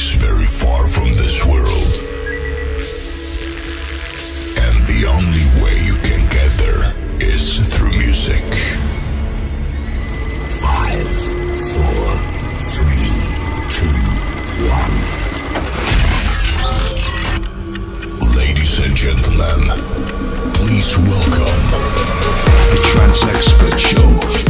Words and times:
place 0.00 0.14
very 0.14 0.46
far 0.46 0.88
from 0.88 1.08
this 1.08 1.44
world. 1.44 1.92
And 4.64 4.86
the 4.86 5.06
only 5.16 5.46
way 5.62 5.76
you 5.84 5.96
can 5.96 6.28
get 6.28 6.50
there 6.64 6.94
is 7.20 7.58
through 7.72 7.90
music. 7.90 8.44
Five, 10.48 11.10
four, 11.72 12.16
three, 12.74 13.12
two, 13.76 13.98
one. 14.78 14.96
Ladies 18.36 18.78
and 18.84 18.96
gentlemen, 18.96 19.60
please 20.54 20.96
welcome 20.98 21.62
the 22.72 22.80
Trans 22.84 23.22
Expert 23.24 23.78
Show. 23.78 24.49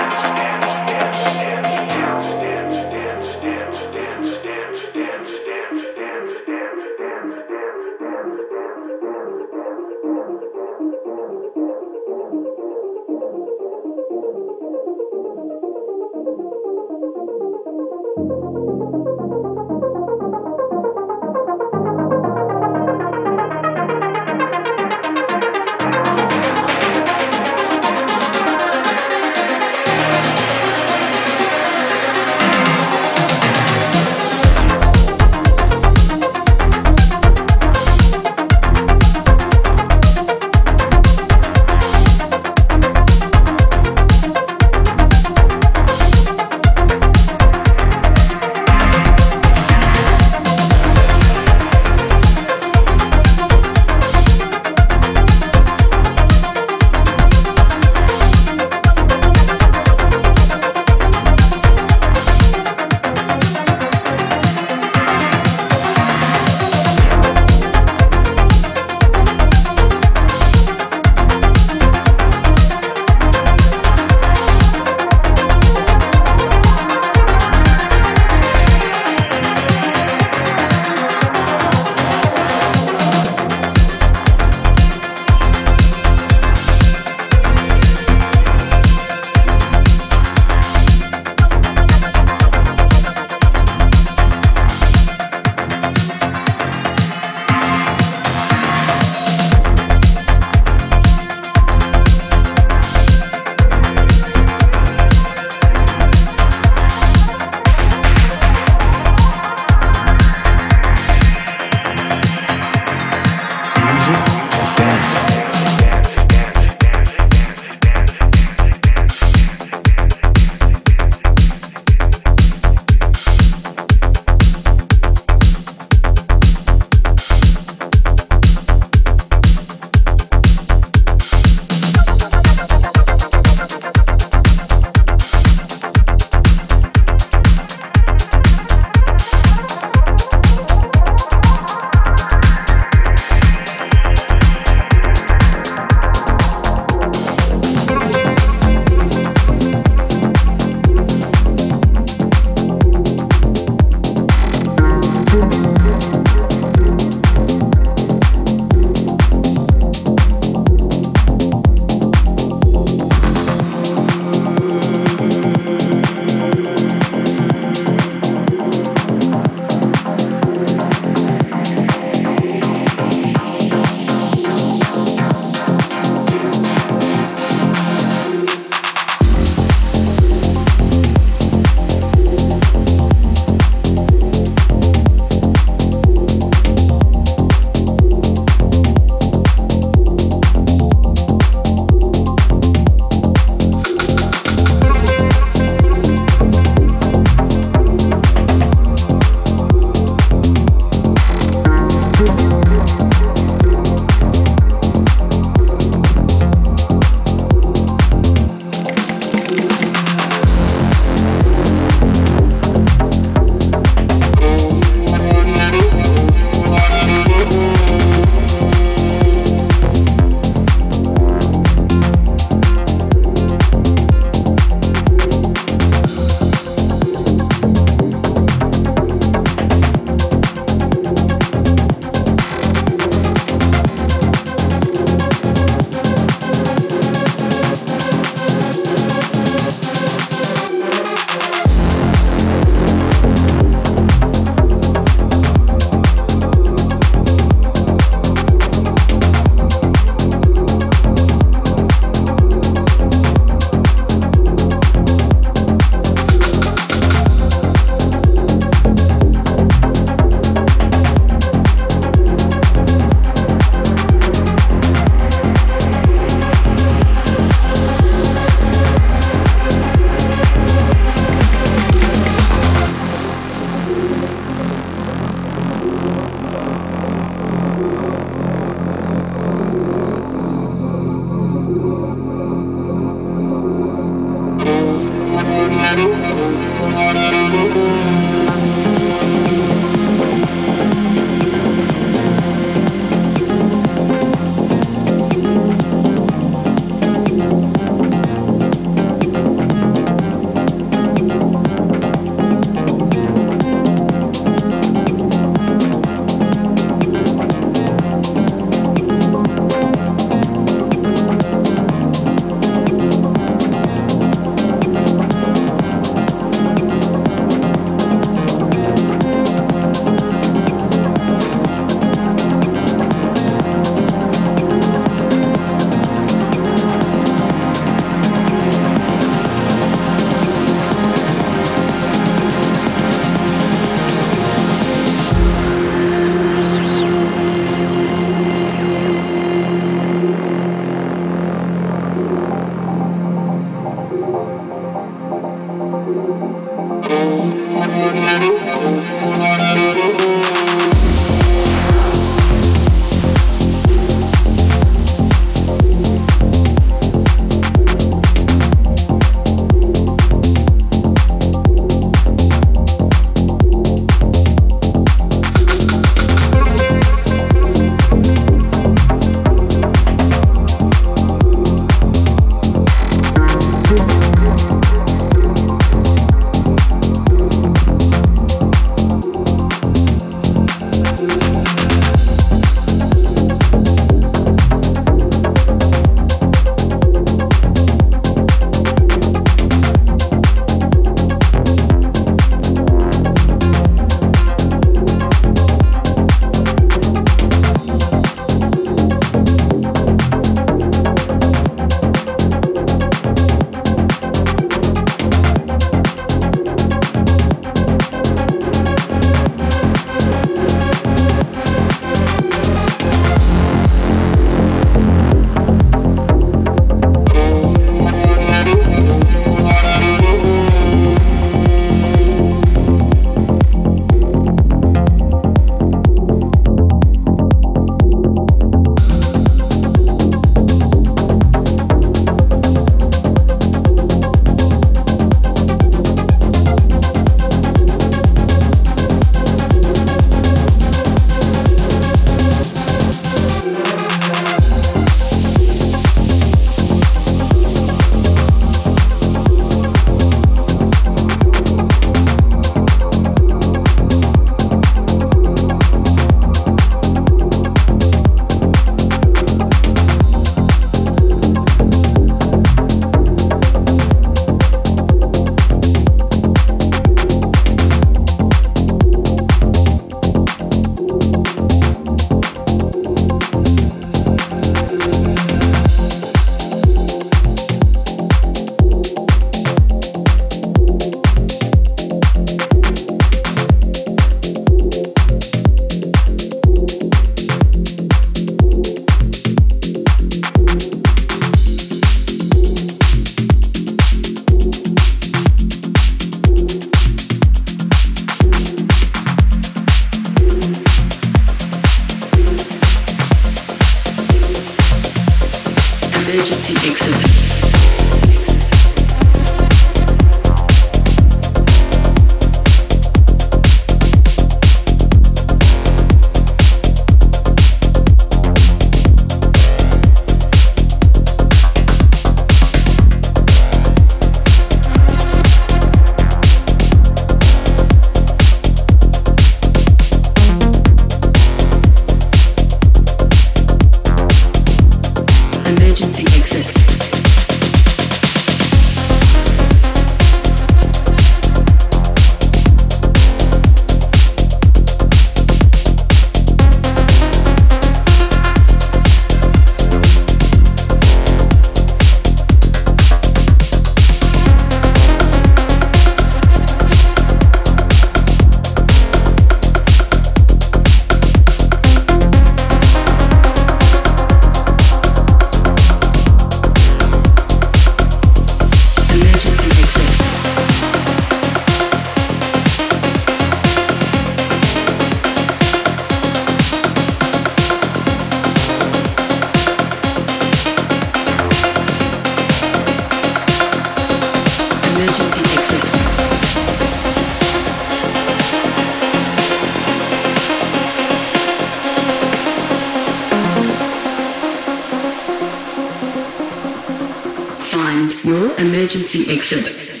Сексендов. 599.41 600.00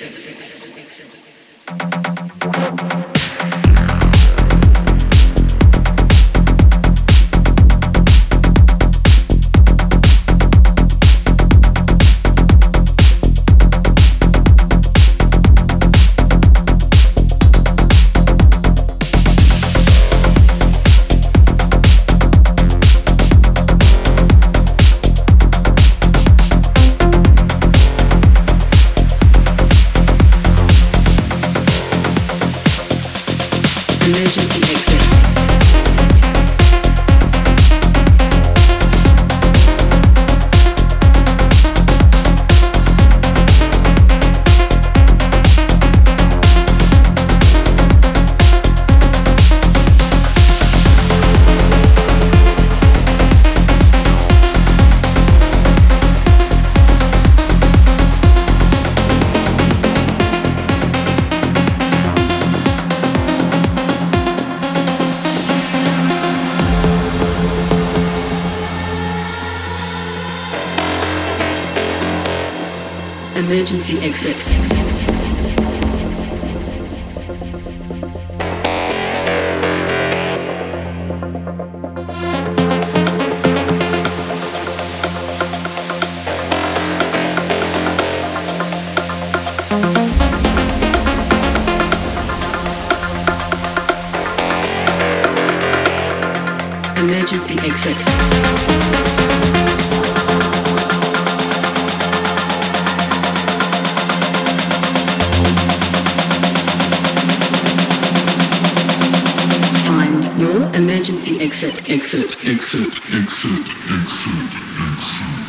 Exit. 111.91 112.37
Exit. 112.45 112.95
Exit. 113.13 113.67
Exit. 113.89 114.51
Exit. 114.79 115.40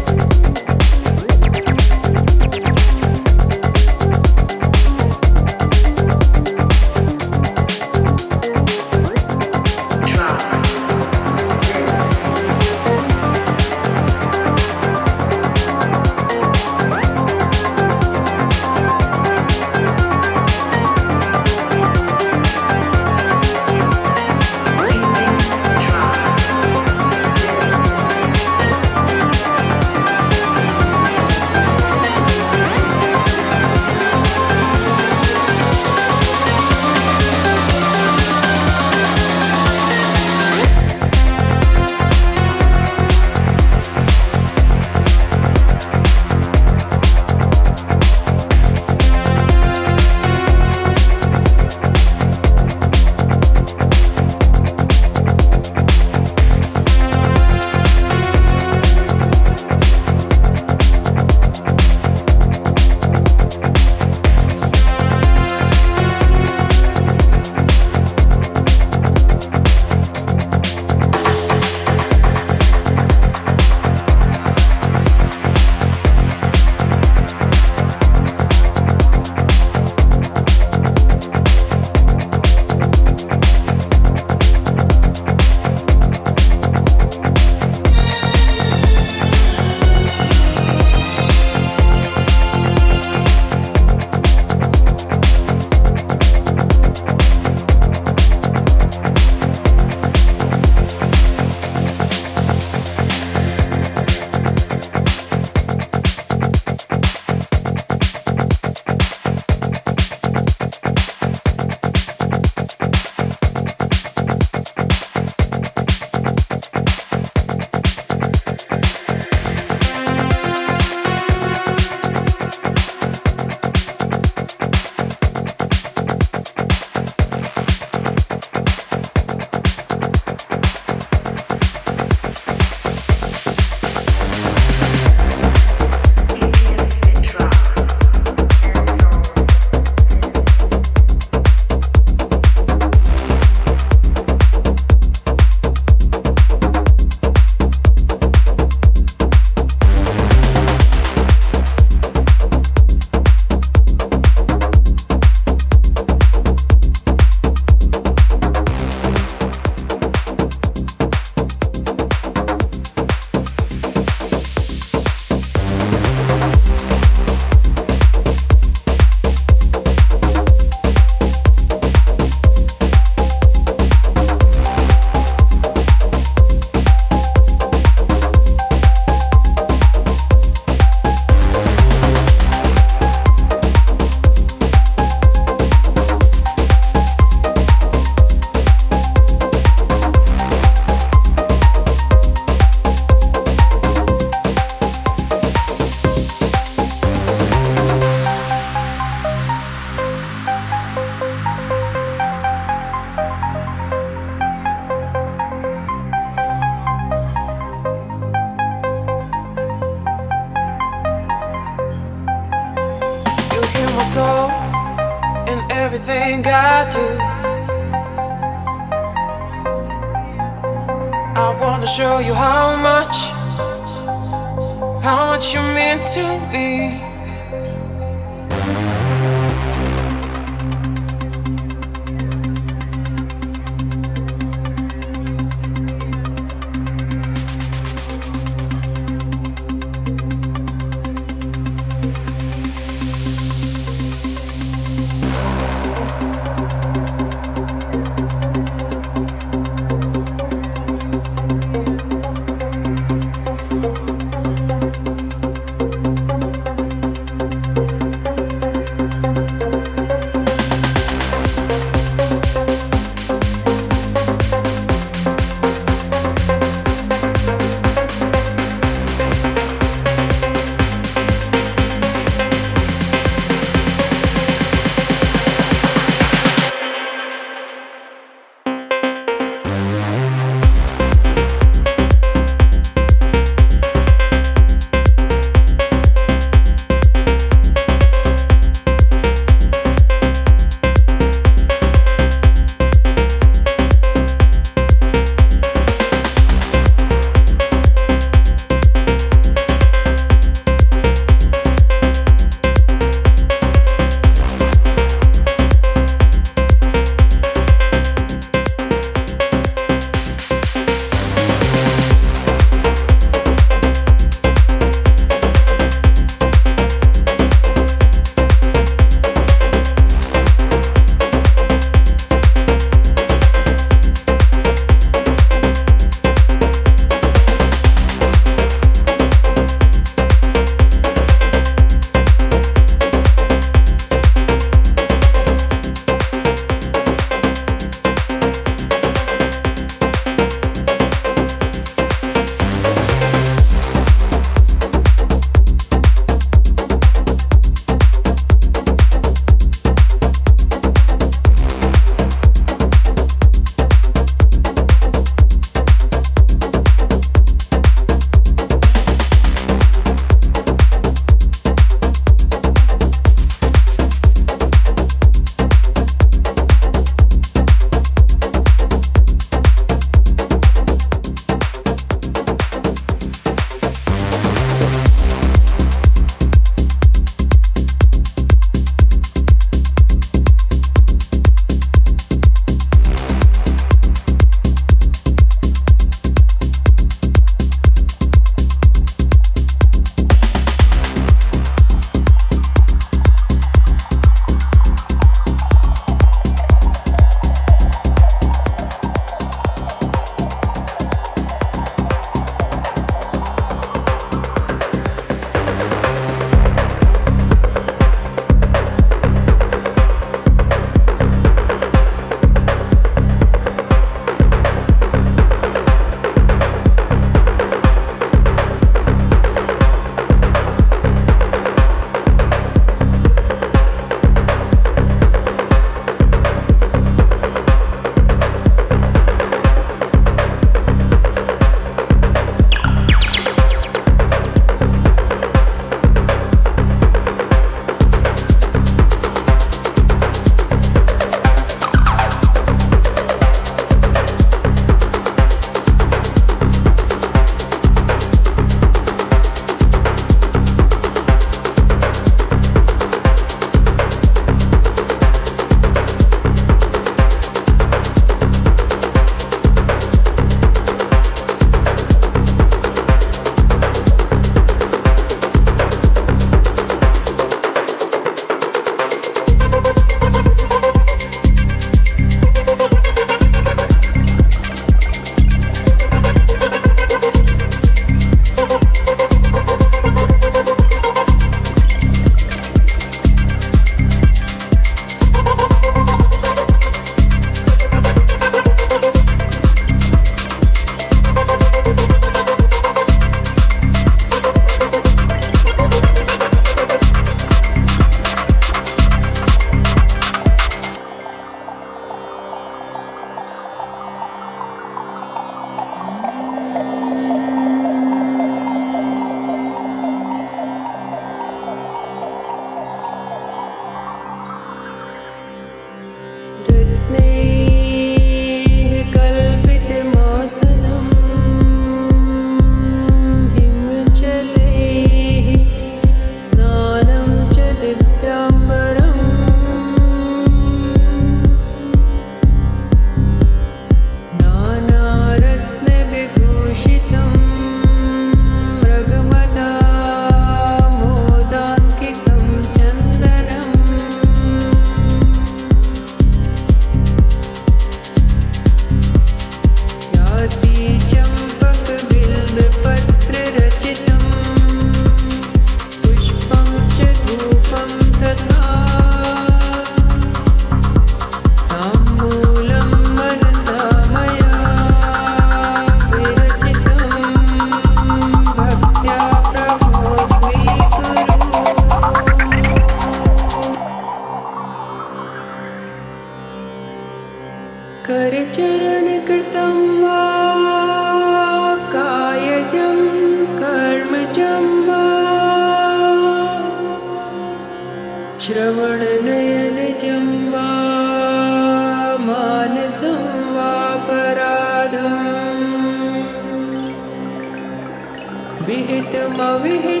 memory 599.41 600.00